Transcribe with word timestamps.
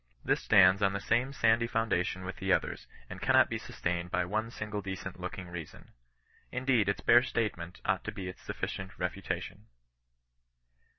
This 0.25 0.41
stands 0.41 0.81
on 0.81 0.93
the 0.93 0.99
same 0.99 1.31
sandy 1.31 1.67
foundation 1.67 2.25
with 2.25 2.37
the 2.37 2.51
others, 2.51 2.87
and 3.07 3.21
cannot 3.21 3.51
be 3.51 3.59
sustained 3.59 4.09
by 4.09 4.25
one 4.25 4.49
single 4.49 4.81
decent 4.81 5.19
looking 5.19 5.47
reason. 5.47 5.93
Indeed, 6.51 6.89
its 6.89 7.01
bare 7.01 7.21
statement 7.21 7.81
ought 7.85 8.03
to 8.05 8.11
be 8.11 8.27
its 8.27 8.41
sufficient 8.41 8.97
refutation. 8.97 9.67